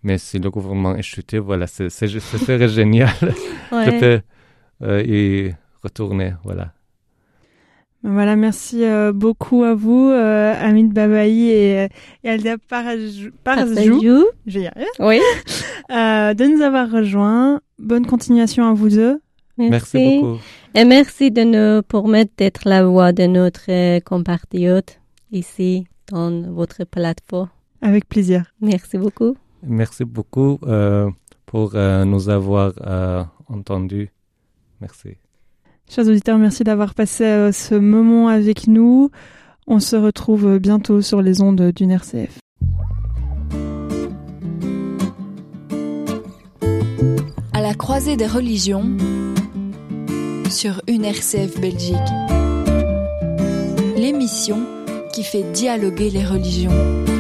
Mais 0.03 0.17
si 0.17 0.39
le 0.39 0.49
gouvernement 0.49 0.95
est 0.95 1.01
chuté, 1.01 1.39
voilà, 1.39 1.67
c'est, 1.67 1.89
c'est, 1.89 2.07
serait 2.07 2.69
génial. 2.69 3.09
Je 3.71 3.99
peux 3.99 4.21
euh, 4.83 5.03
y 5.03 5.53
retourner, 5.83 6.33
voilà. 6.43 6.73
Voilà, 8.01 8.37
merci 8.37 8.85
euh, 8.85 9.11
beaucoup 9.11 9.63
à 9.65 9.73
vous, 9.73 10.09
euh, 10.09 10.53
Amit 10.57 10.85
Babaï 10.85 11.49
et, 11.49 11.87
et 12.23 12.29
Alda 12.29 12.55
Parazjou. 12.57 13.31
Je 14.47 14.59
vais 14.59 14.65
y 14.65 14.67
arriver. 14.67 14.87
Oui. 14.99 15.19
euh, 15.91 16.33
de 16.33 16.45
nous 16.45 16.61
avoir 16.61 16.89
rejoints. 16.89 17.59
Bonne 17.77 18.05
continuation 18.05 18.69
à 18.69 18.73
vous 18.73 18.89
deux. 18.89 19.19
Merci, 19.57 19.71
merci 19.97 20.19
beaucoup. 20.21 20.37
Et 20.75 20.85
merci 20.85 21.31
de 21.31 21.43
nous 21.43 21.81
permettre 21.83 22.31
d'être 22.37 22.61
la 22.63 22.85
voix 22.85 23.11
de 23.11 23.25
notre 23.25 23.99
compatriote 23.99 25.01
ici 25.33 25.85
dans 26.11 26.51
votre 26.51 26.83
plateforme. 26.83 27.49
Avec 27.81 28.07
plaisir. 28.07 28.45
Merci 28.61 28.97
beaucoup. 28.97 29.35
Merci 29.63 30.05
beaucoup 30.05 30.59
euh, 30.63 31.09
pour 31.45 31.75
euh, 31.75 32.05
nous 32.05 32.29
avoir 32.29 32.73
euh, 32.81 33.23
entendus. 33.47 34.09
Merci. 34.81 35.17
Chers 35.89 36.07
auditeurs, 36.07 36.37
merci 36.37 36.63
d'avoir 36.63 36.93
passé 36.93 37.51
ce 37.51 37.75
moment 37.75 38.27
avec 38.27 38.67
nous. 38.67 39.09
On 39.65 39.79
se 39.79 39.95
retrouve 39.95 40.59
bientôt 40.59 41.01
sur 41.01 41.21
les 41.21 41.41
ondes 41.41 41.71
d'une 41.75 41.91
RCF. 41.91 42.39
À 47.53 47.61
la 47.61 47.73
croisée 47.73 48.17
des 48.17 48.27
religions 48.27 48.95
sur 50.49 50.81
une 50.87 51.05
RCF 51.05 51.59
Belgique. 51.59 51.97
L'émission 53.97 54.78
qui 55.19 55.25
fait 55.25 55.51
dialoguer 55.51 56.09
les 56.11 56.23
religions. 56.23 57.18